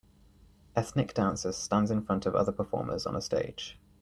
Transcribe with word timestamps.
Ethnic 0.75 1.13
dancer 1.13 1.51
stands 1.53 1.91
in 1.91 2.01
front 2.01 2.25
of 2.25 2.33
other 2.35 2.51
performers 2.51 3.05
on 3.05 3.15
a 3.15 3.21
stage. 3.21 3.79